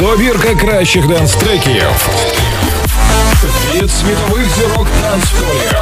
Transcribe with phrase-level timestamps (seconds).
[0.00, 1.84] Добірка кращих денс-треків
[3.74, 5.74] від світових зірок танцполів.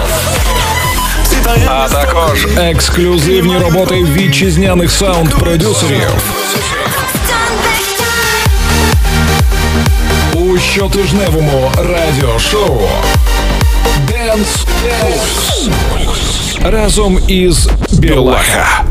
[1.67, 6.11] А також ексклюзивні роботи вітчизняних саунд-продюсерів.
[10.35, 12.81] У щотижневому радіошоу
[14.09, 15.71] Dance Pulse
[16.71, 18.85] разом із Білаха.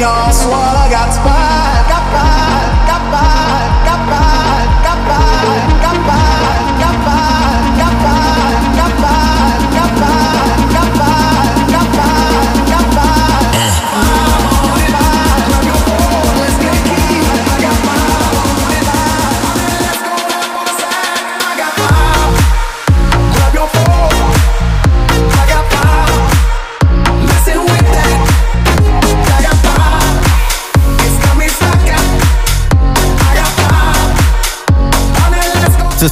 [0.00, 1.47] Це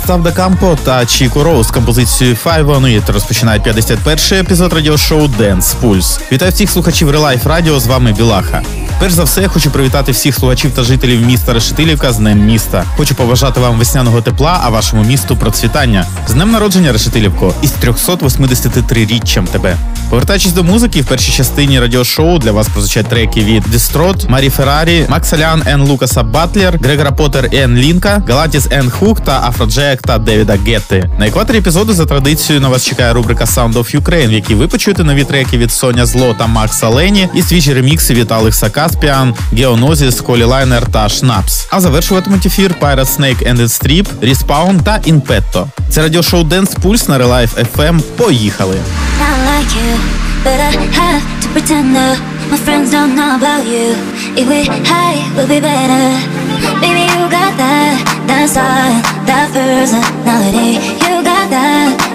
[0.07, 5.75] став Дакампо та Чіко Роуз з композицією Five on It розпочинають 51-й епізод радіошоу Dance
[5.83, 6.21] Pulse.
[6.33, 7.81] Вітаю всіх слухачів Релайф Радіо.
[7.81, 8.63] З вами Білаха.
[9.01, 12.85] Перш за все, я хочу привітати всіх слухачів та жителів міста Решетилівка з Днем міста.
[12.97, 16.07] Хочу побажати вам весняного тепла, а вашому місту процвітання.
[16.29, 19.77] З днем народження Решетилівко із 383-річчям тебе.
[20.11, 25.07] Повертаючись до музики, в першій частині радіошоу для вас прозвучать треки від Дестрот, Марі Феррарі,
[25.09, 30.59] Максалян Ен Лукаса Батлер, Грегора Поттер Ен Лінка, Галатіс Ен Хук та Афроджек та Девіда
[30.67, 31.11] Гетти.
[31.19, 34.69] На екваторі епізоду за традицією на вас чекає рубрика Sound of Ukraine, в якій ви
[34.69, 39.35] почуєте нові треки від Соня Зло та Макса Лені і свіжі ремікси від Алекса Каспіан,
[39.53, 41.67] Геонозіс, Колі Лайнер та Шнапс.
[41.71, 45.69] А завершуватимуть ефір Pirate Snake and its Strip, Respawn та Інпетто.
[45.91, 48.01] Це радіошоу Dance Pulse на Relife FM.
[48.01, 48.77] Поїхали!
[49.47, 49.96] like you,
[50.45, 52.19] but I have to pretend that
[52.51, 53.99] my friends don't know about you.
[54.39, 56.07] If we high, we'll be better.
[56.79, 57.99] Baby, you got that,
[58.31, 60.79] that style, that personality.
[61.03, 62.06] You got that,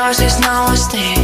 [0.00, 1.19] yours is no mistake.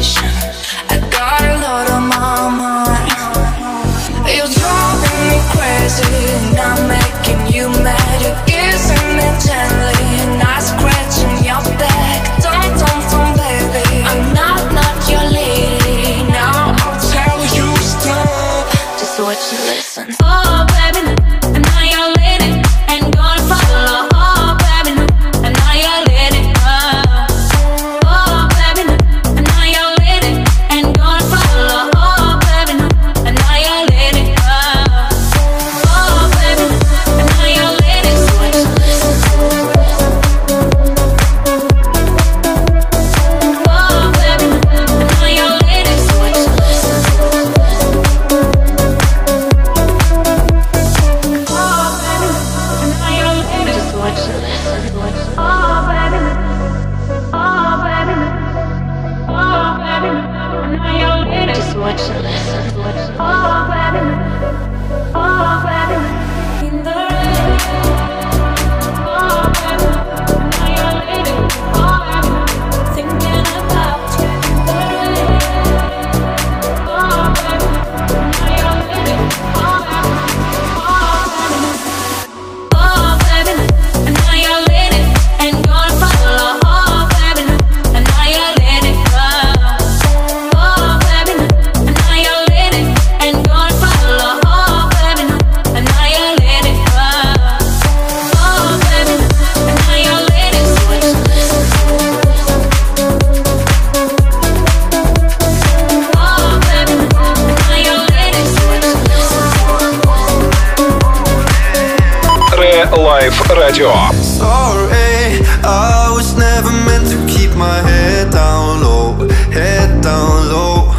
[113.06, 113.94] Life Radio.
[114.20, 120.90] Sorry, I was never meant to keep my head down low, head down low.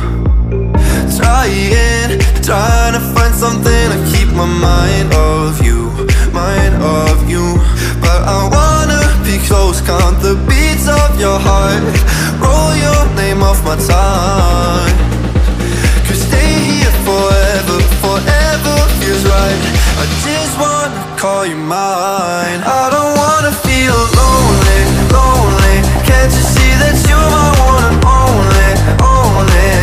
[1.19, 2.15] Trying,
[2.47, 5.91] trying to find something to keep my mind of you,
[6.31, 7.59] mind of you.
[7.99, 11.83] But I wanna be close, count the beats of your heart,
[12.39, 14.95] roll your name off my tongue.
[16.07, 19.59] Cause stay here forever, forever feels right.
[19.99, 20.76] I just want
[21.17, 22.61] call you mine.
[22.61, 25.77] I don't wanna feel lonely, lonely.
[26.05, 28.71] Can't you see that you're my one and only,
[29.01, 29.73] only?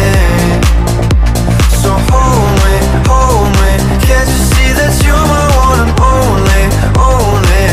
[1.82, 2.74] So hold me,
[3.10, 3.70] hold me.
[4.06, 6.62] Can't you see that you're my one and only,
[7.02, 7.66] only?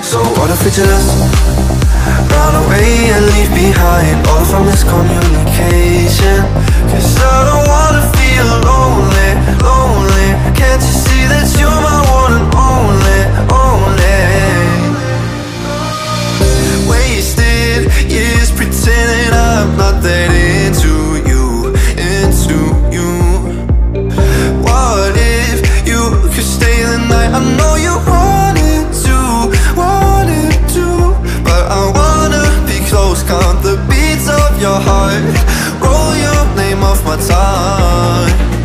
[0.00, 1.12] So what if we just
[2.32, 6.40] run away and leave behind All of our miscommunication
[6.88, 10.28] Cause I don't wanna feel lonely, lonely.
[10.56, 11.81] Can't you see that you're
[19.62, 22.58] I'm not that into you, into
[22.90, 23.10] you.
[24.60, 27.30] What if you could stay the night?
[27.30, 29.16] I know you wanted to,
[29.78, 31.14] wanted to
[31.46, 35.22] But I wanna be close, count the beats of your heart.
[35.80, 38.61] Roll your name off my tongue.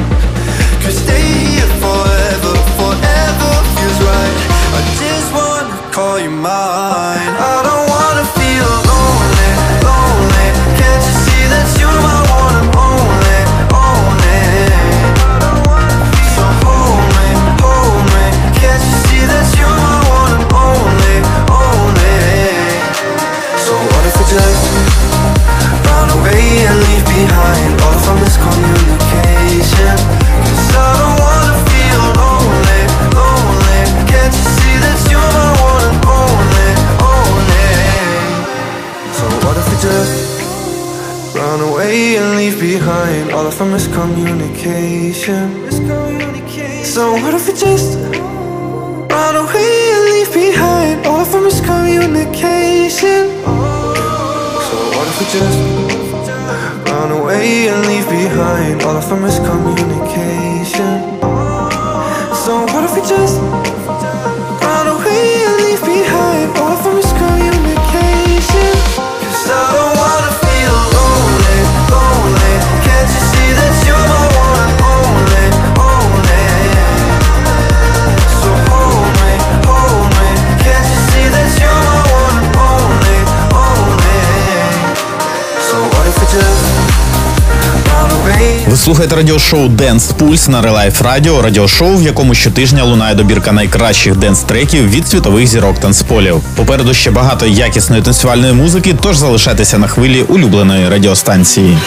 [88.87, 94.89] слухаєте радіошоу Dance Pulse на Relife Radio, радіошоу, в якому щотижня лунає добірка найкращих денс-треків
[94.89, 96.41] від світових зірок танцполів.
[96.55, 101.77] Попереду ще багато якісної танцювальної музики, тож залишайтеся на хвилі улюбленої радіостанції.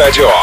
[0.00, 0.39] Радио.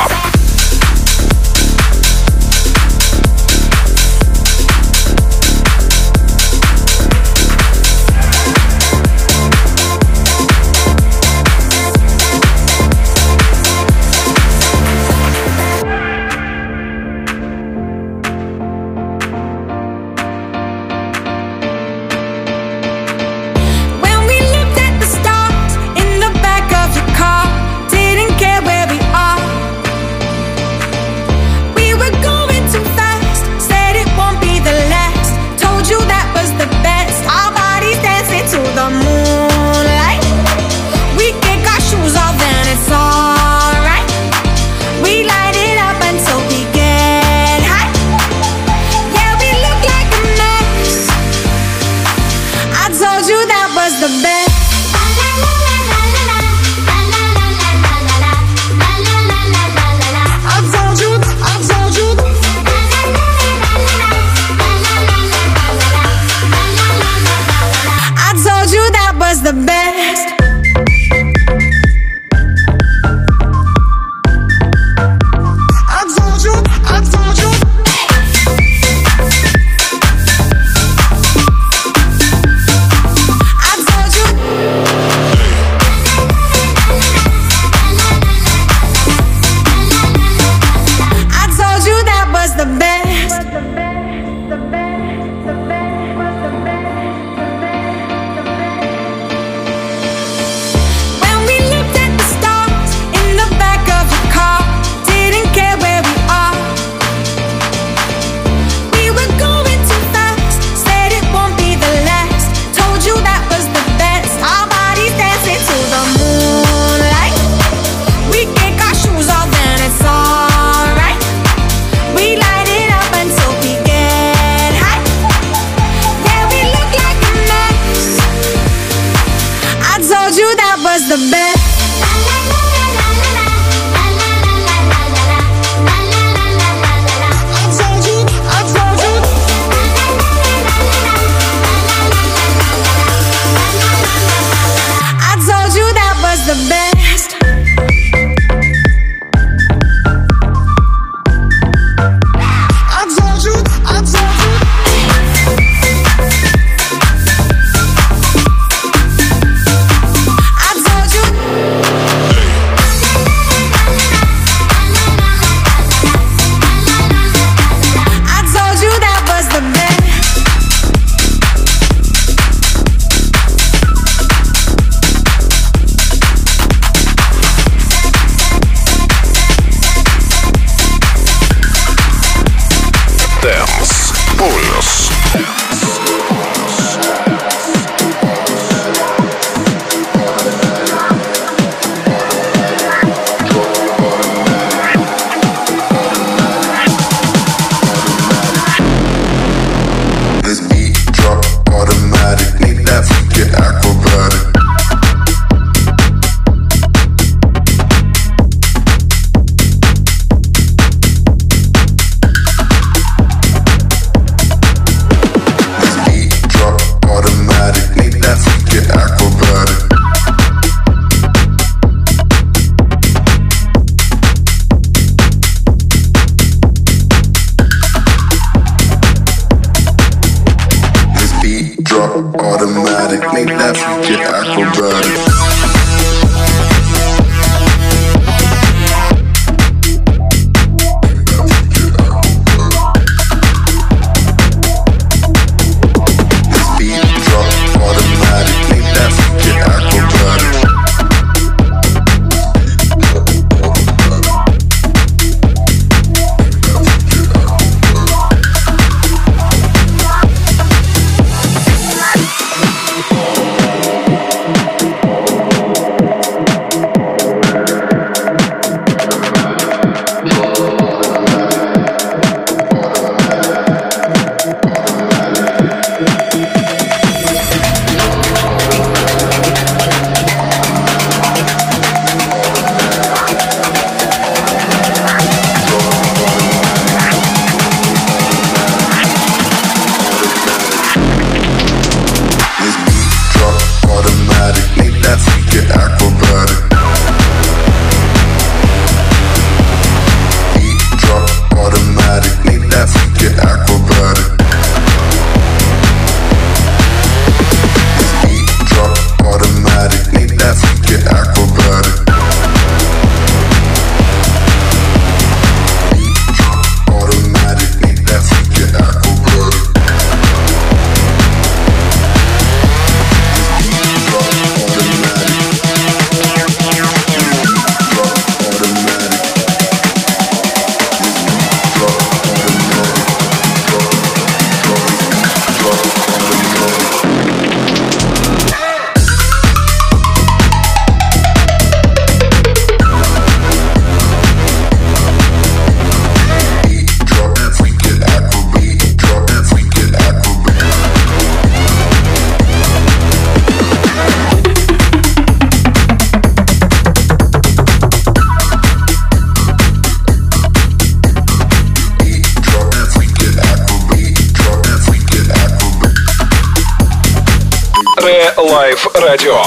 [368.35, 369.37] Лайф Радио.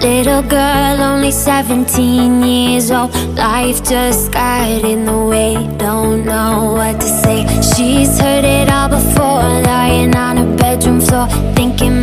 [0.00, 3.14] Little girl, only 17 years old.
[3.36, 7.44] Life just got in the way, don't know what to say.
[7.60, 11.97] She's heard it all before, lying on her bedroom floor, thinking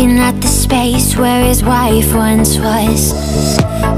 [0.00, 3.12] Looking at the space where his wife once was.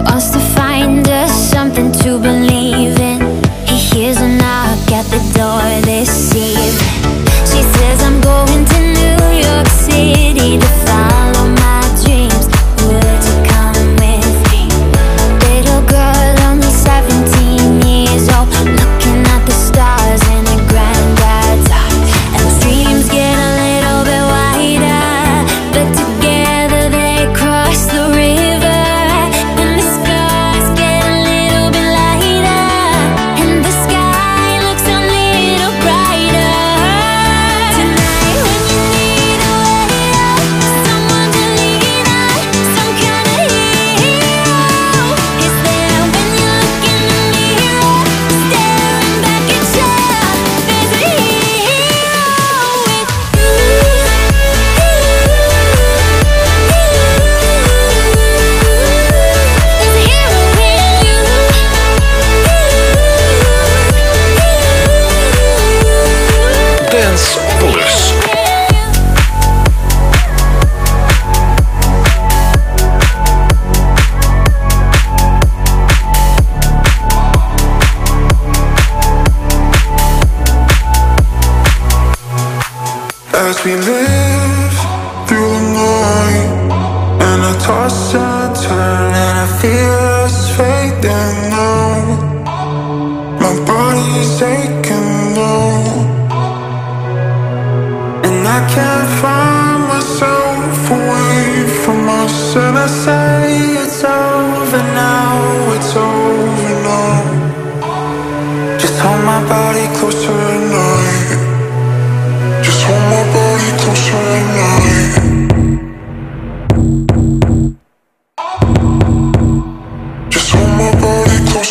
[0.05, 3.21] Wants to find us something to believe in.
[3.69, 6.32] He hears a knock at the door this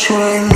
[0.02, 0.51] swing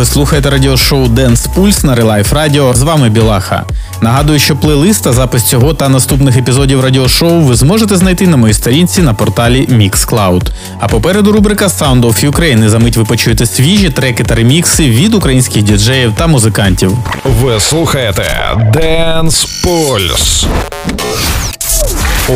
[0.00, 2.74] Ви слухаєте радіошоу Dance Pulse на Relife Радіо.
[2.74, 3.64] З вами Білаха.
[4.00, 8.54] Нагадую, що плейлист та запис цього та наступних епізодів радіошоу ви зможете знайти на моїй
[8.54, 10.50] сторінці на порталі Mixcloud.
[10.80, 12.68] А попереду рубрика Sound of Ukraine.
[12.68, 16.92] За мить ви почуєте свіжі треки та ремікси від українських діджеїв та музикантів.
[17.24, 20.46] Ви слухаєте Dance Pulse.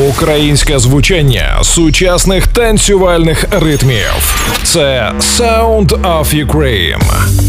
[0.09, 4.37] Українське звучання сучасних танцювальних ритмів.
[4.64, 7.43] Це Sound of Ukraine.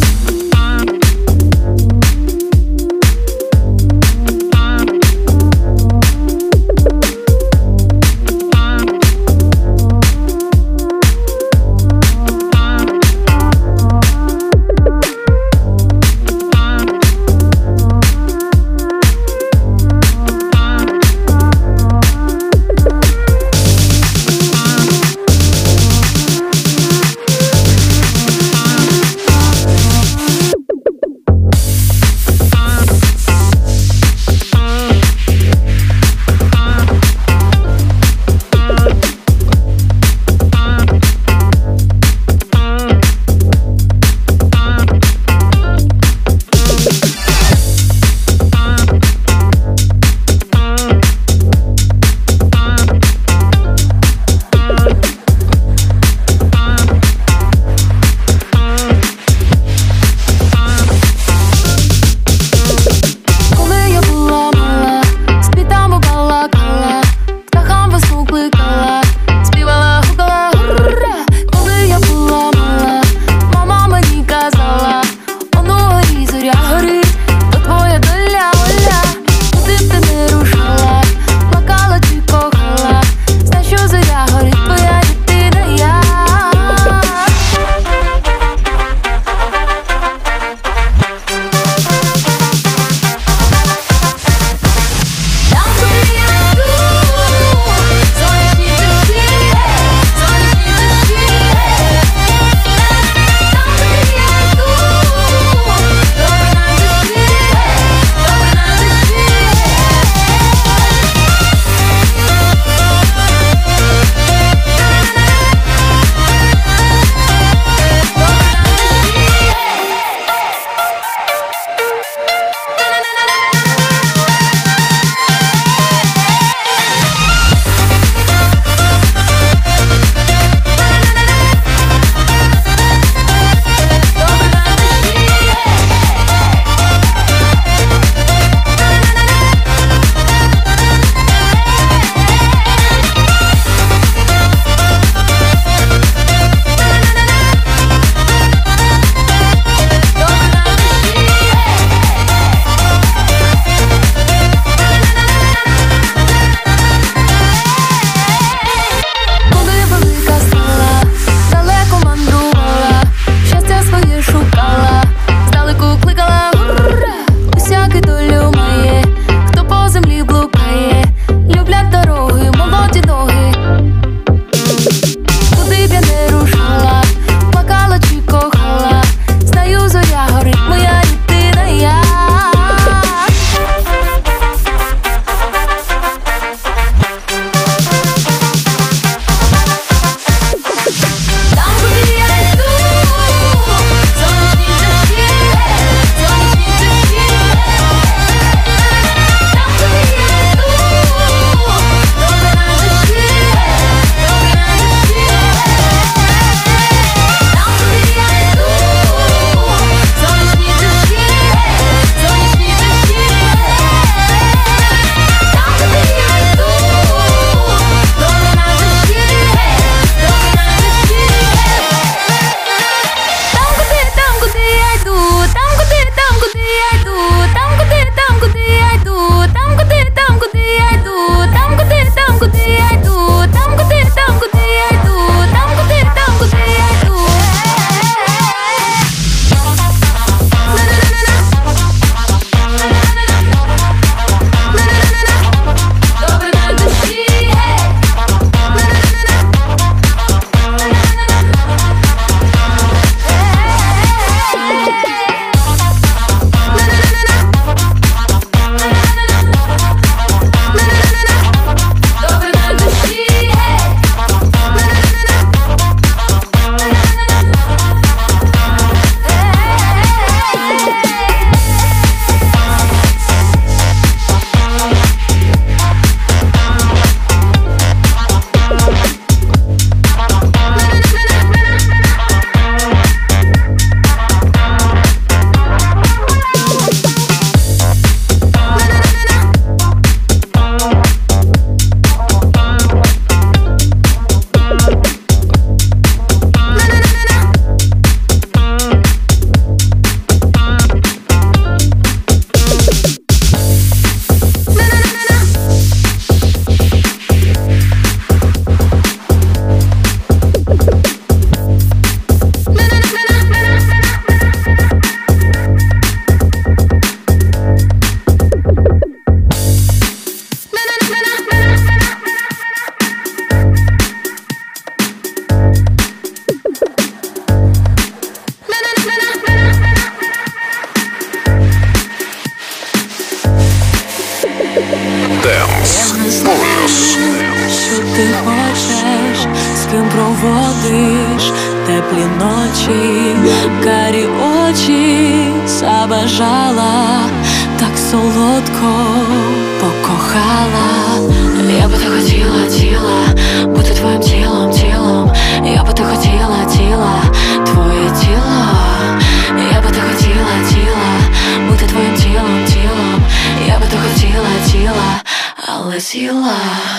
[366.17, 366.94] Але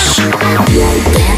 [0.00, 1.29] Yes.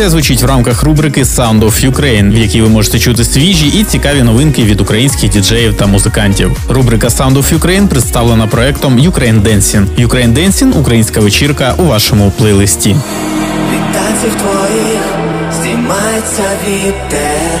[0.00, 3.84] Композиція звучить в рамках рубрики Sound of Ukraine, в якій ви можете чути свіжі і
[3.84, 6.56] цікаві новинки від українських діджеїв та музикантів.
[6.68, 10.06] Рубрика Sound of Ukraine представлена проектом Ukraine Dancing.
[10.06, 12.90] Ukraine Dancing– українська вечірка у вашому плейлисті.
[12.90, 15.02] Від танців твоїх
[15.60, 17.60] здіймається вітер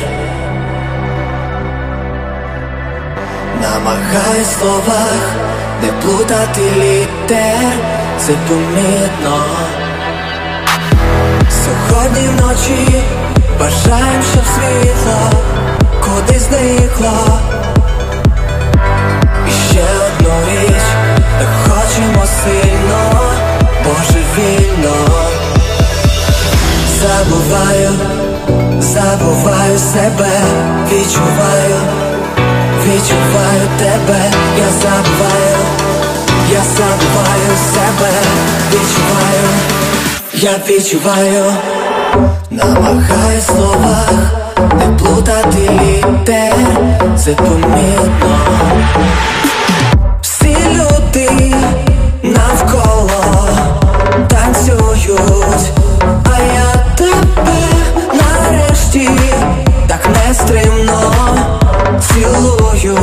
[3.62, 5.36] Намагай словах
[5.82, 7.72] не плутати літер
[8.18, 9.44] Це помітно
[12.00, 13.02] Сьогодні вночі
[13.58, 15.30] бажаєм, щоб світло
[16.00, 17.38] кудись зникло
[19.48, 20.82] І ще одну річ.
[21.40, 23.22] Не хочемо сильно,
[23.84, 24.94] божевільно
[27.00, 27.90] Забуваю,
[28.80, 30.40] забуваю себе,
[30.92, 31.76] відчуваю,
[32.86, 35.56] відчуваю тебе, я забуваю,
[36.50, 38.10] я забуваю себе,
[38.72, 39.89] відчуваю,
[40.42, 41.44] я відчуваю,
[42.50, 44.10] намагаю словах
[44.78, 46.54] не плутати літер,
[47.16, 48.38] це помітно.
[50.22, 51.54] Всі люди
[52.22, 53.48] навколо
[54.28, 55.72] танцюють,
[56.24, 57.58] а я тебе
[58.12, 59.10] нарешті
[59.88, 61.12] так нестримно
[62.00, 62.98] цілую.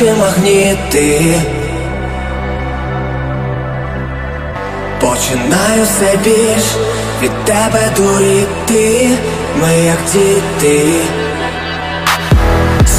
[0.00, 1.34] Наче магніти.
[5.00, 6.64] Починаю все більш
[7.22, 9.08] від тебе дуріти,
[9.62, 10.92] ми як діти.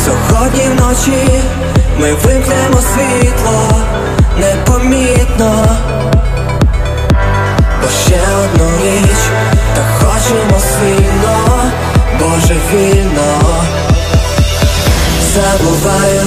[0.06, 1.42] Сьогодні вночі
[2.00, 3.82] ми вимкнемо світло
[4.38, 5.78] непомітно.
[7.82, 9.18] Бо ще одну річ,
[9.76, 11.64] та хочемо сильно,
[12.20, 13.42] божевільно.
[15.34, 16.22] Забуваю,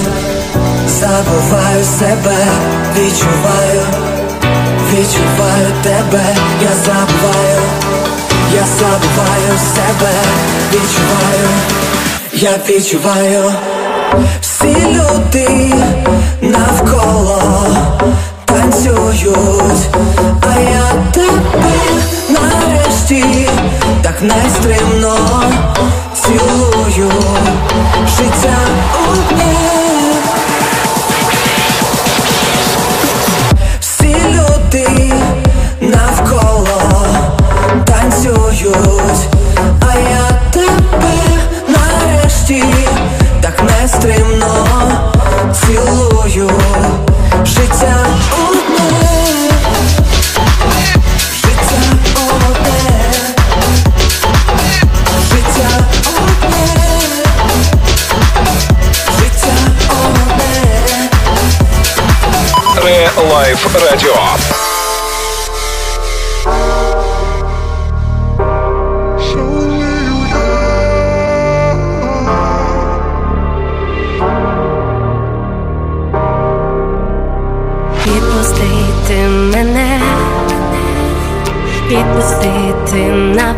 [0.94, 2.36] забуваю себе,
[2.96, 3.86] відчуваю,
[4.92, 6.24] відчуваю тебе,
[6.62, 7.60] я забуваю,
[8.54, 10.12] я забуваю себе,
[10.72, 11.48] відчуваю,
[12.32, 13.52] я відчуваю.
[14.40, 15.74] Всі люди
[16.40, 17.42] навколо
[18.44, 19.88] танцюють,
[20.42, 21.72] а я тебе
[22.28, 23.48] нарешті
[24.02, 25.16] так нестримно
[26.14, 27.10] цілую
[28.16, 28.56] життя
[29.10, 29.73] одне.
[45.66, 46.50] Цілую
[47.44, 49.50] життя одне.
[51.34, 51.80] Життя
[52.46, 53.12] одне.
[55.30, 56.66] Життя одне.
[59.18, 59.56] Життя.
[62.84, 64.73] Ре-лайф радіо.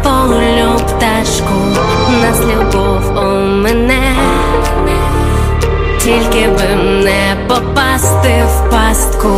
[0.07, 1.59] полю пташку,
[2.23, 4.17] нас любов у мене,
[5.99, 9.33] тільки би не попасти в пастку,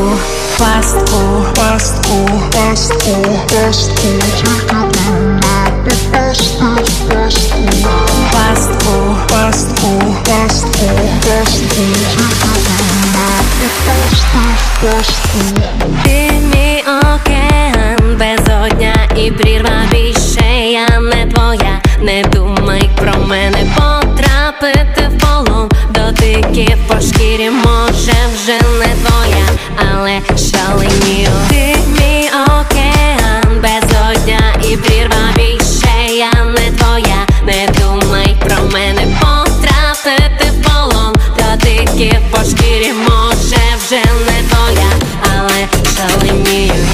[0.58, 3.16] пастку, пастку, пастку,
[3.48, 4.80] пастку, тільки би
[5.28, 6.66] не попасти в пастку,
[7.12, 7.60] пастку,
[8.32, 9.90] пастку, пастку,
[10.24, 10.88] пастку,
[11.38, 12.38] тільки би не
[13.12, 15.38] попасти в пастку.
[16.04, 20.17] Ти мій океан, без безодня і прірва більш
[20.68, 21.80] я не твоя.
[22.00, 25.68] Не думай про мене потрапити в полон.
[25.90, 29.46] Дотики по шкірі може вже не твоя,
[29.76, 31.30] але шаленію.
[31.48, 34.40] Ти мій океан безодня
[34.70, 37.26] і прірва більше я не твоя.
[37.46, 41.14] Не думай про мене потрапити в полон.
[41.38, 44.90] Дотики по шкірі може вже не твоя,
[45.34, 45.68] але.
[45.96, 46.88] Шаленію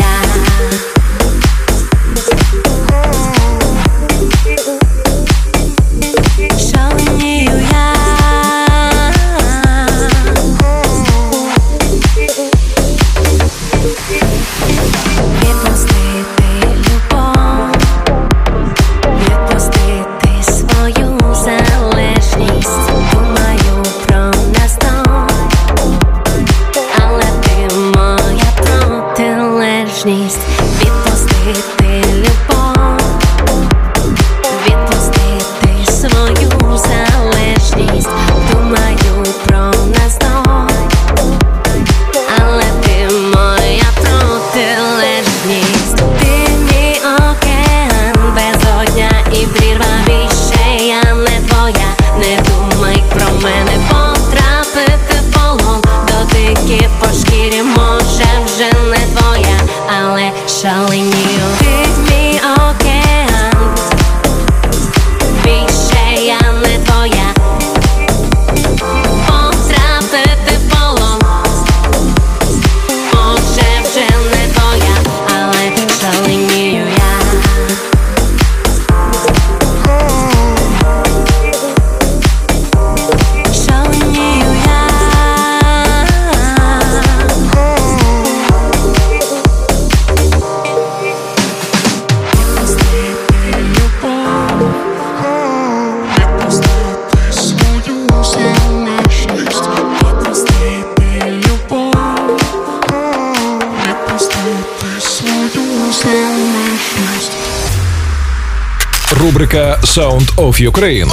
[109.95, 111.09] Sound of Ukraine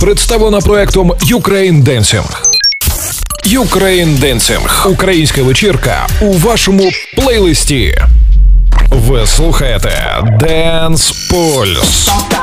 [0.00, 2.24] представлена проектом Ukraine Dancing.
[3.44, 7.98] Ukraine Dancing– українська вечірка у вашому плейлисті.
[8.90, 12.33] Ви слухаєте Dance Pulse.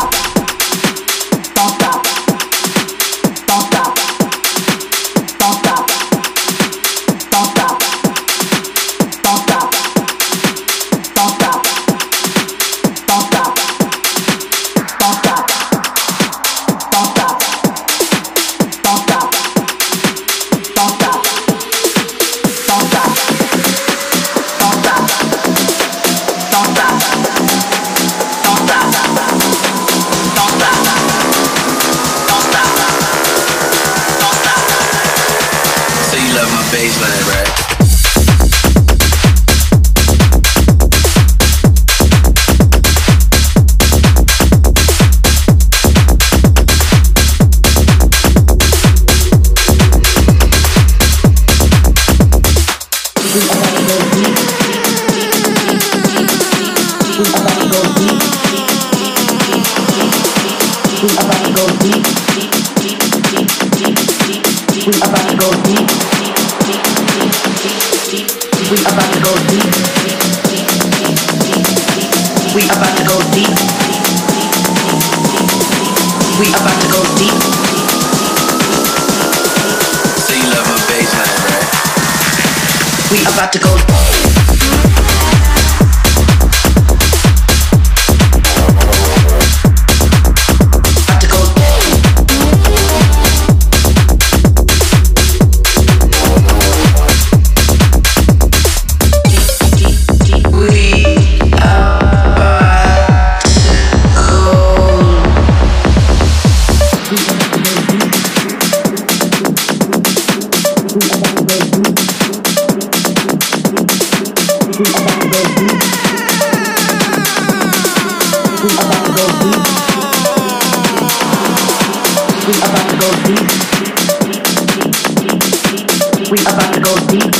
[126.91, 127.31] go deep.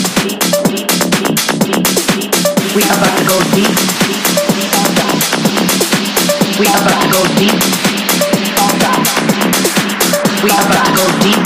[2.74, 3.74] We about to go deep.
[6.60, 7.60] We about to go deep.
[10.44, 11.42] We about to go deep.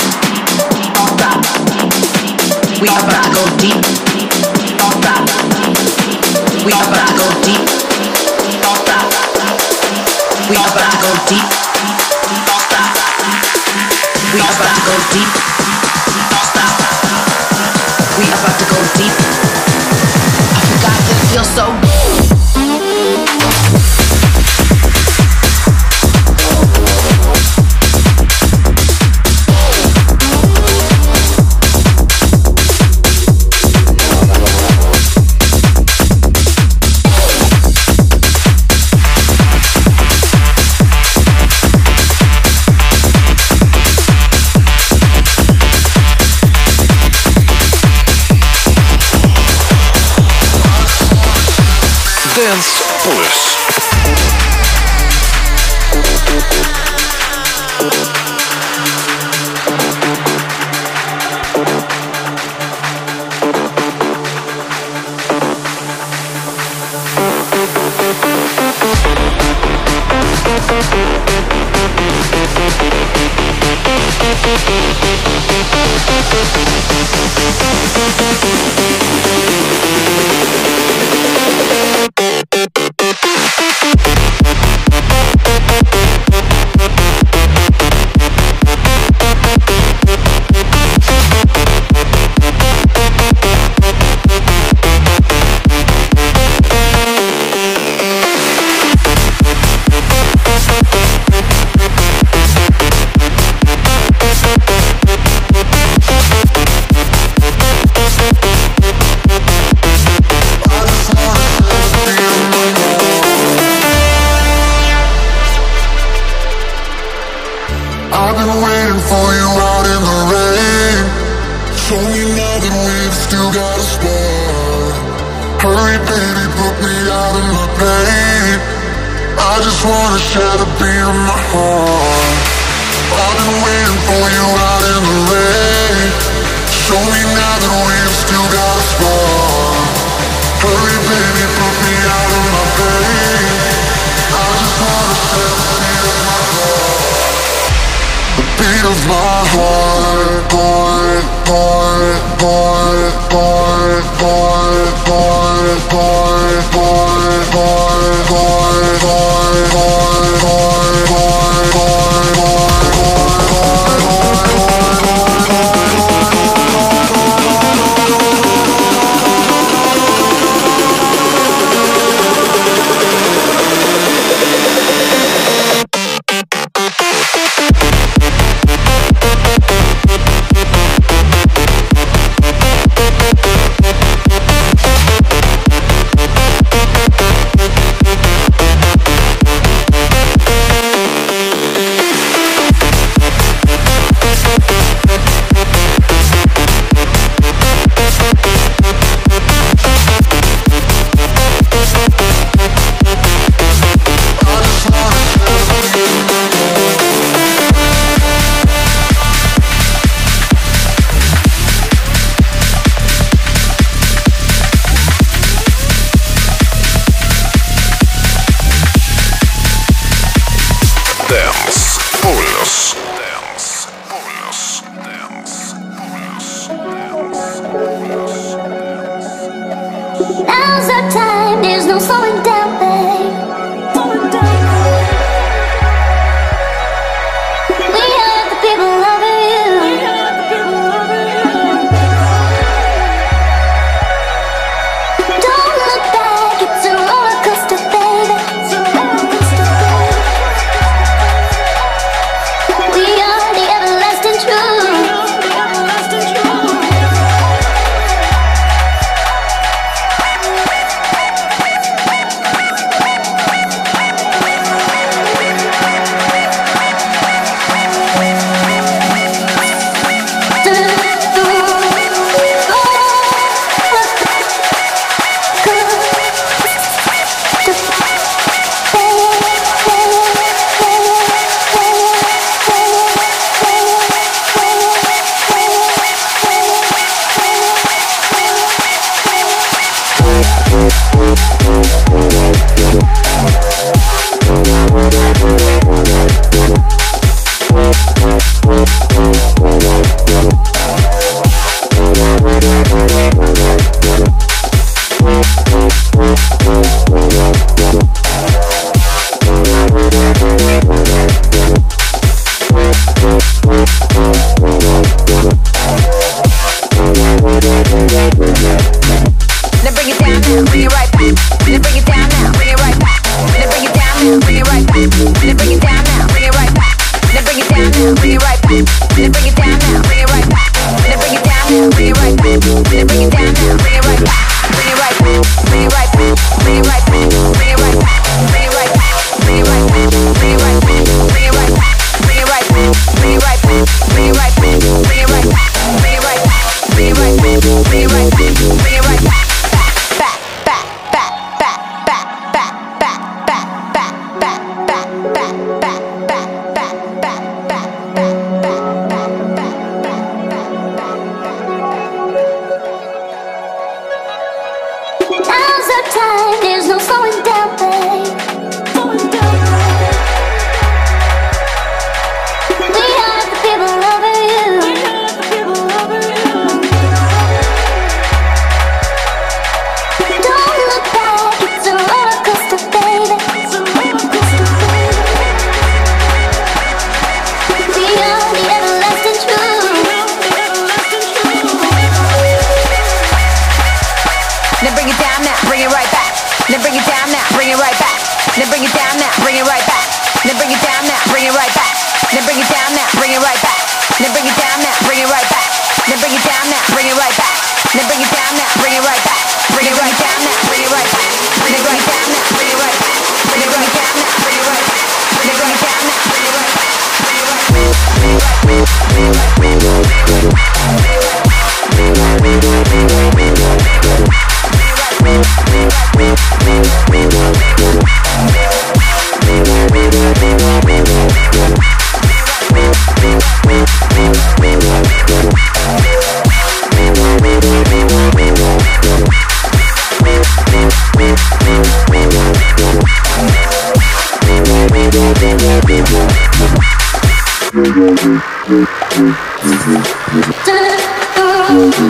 [2.81, 3.81] We about to go deep.
[6.65, 7.65] We about to go deep.
[10.45, 11.49] We about to go deep.
[14.33, 15.54] We about to go deep.
[21.35, 21.94] feel so good.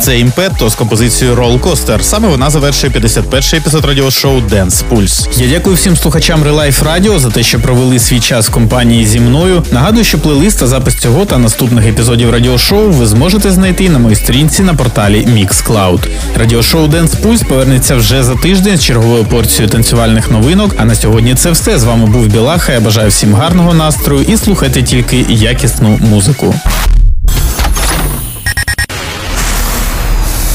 [0.00, 2.02] Це імпетто з композицією Roller Coaster.
[2.02, 5.28] Саме вона завершує 51-й епізод радіошоу Dance Pulse.
[5.36, 9.20] Я дякую всім слухачам Relife Радіо за те, що провели свій час в компанії зі
[9.20, 9.64] мною.
[9.72, 14.16] Нагадую, що плейлист та запис цього та наступних епізодів радіошоу ви зможете знайти на моїй
[14.16, 16.00] сторінці на порталі Mixcloud.
[16.36, 20.74] Радіошоу Dance Pulse повернеться вже за тиждень з черговою порцією танцювальних новинок.
[20.78, 21.78] А на сьогодні це все.
[21.78, 22.72] З вами був Білаха.
[22.72, 26.54] Я бажаю всім гарного настрою і слухайте тільки якісну музику.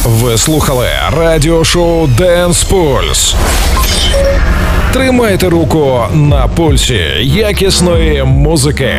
[0.05, 0.87] Ви слухали
[1.17, 3.35] радіошоу Денс Пульс.
[4.93, 8.93] Тримайте руку на пульсі якісної музики.